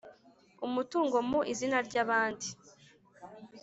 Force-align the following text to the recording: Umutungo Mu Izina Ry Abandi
Umutungo 0.67 1.15
Mu 1.29 1.39
Izina 1.51 1.77
Ry 1.87 1.95
Abandi 2.03 2.47